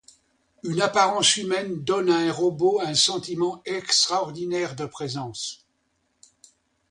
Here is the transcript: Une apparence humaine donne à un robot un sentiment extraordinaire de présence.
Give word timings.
Une 0.63 0.81
apparence 0.81 1.37
humaine 1.37 1.83
donne 1.83 2.09
à 2.09 2.17
un 2.17 2.31
robot 2.31 2.79
un 2.81 2.95
sentiment 2.95 3.61
extraordinaire 3.65 4.75
de 4.75 4.87
présence. 4.87 5.63